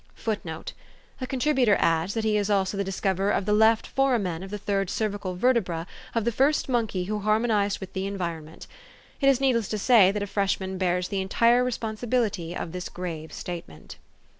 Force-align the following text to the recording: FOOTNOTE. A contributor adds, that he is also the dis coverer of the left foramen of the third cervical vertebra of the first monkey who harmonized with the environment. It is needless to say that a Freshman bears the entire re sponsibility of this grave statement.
FOOTNOTE. 0.15 0.73
A 1.21 1.27
contributor 1.27 1.75
adds, 1.79 2.15
that 2.15 2.23
he 2.23 2.35
is 2.35 2.49
also 2.49 2.75
the 2.75 2.83
dis 2.83 2.99
coverer 2.99 3.29
of 3.29 3.45
the 3.45 3.53
left 3.53 3.85
foramen 3.85 4.41
of 4.41 4.49
the 4.49 4.57
third 4.57 4.89
cervical 4.89 5.35
vertebra 5.35 5.85
of 6.15 6.25
the 6.25 6.31
first 6.31 6.67
monkey 6.67 7.03
who 7.03 7.19
harmonized 7.19 7.79
with 7.79 7.93
the 7.93 8.07
environment. 8.07 8.65
It 9.19 9.29
is 9.29 9.39
needless 9.39 9.67
to 9.69 9.77
say 9.77 10.11
that 10.11 10.23
a 10.23 10.25
Freshman 10.25 10.79
bears 10.79 11.09
the 11.09 11.21
entire 11.21 11.63
re 11.63 11.71
sponsibility 11.71 12.55
of 12.55 12.71
this 12.71 12.89
grave 12.89 13.31
statement. 13.31 13.97